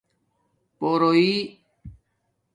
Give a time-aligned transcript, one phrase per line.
[0.79, 1.61] پورویی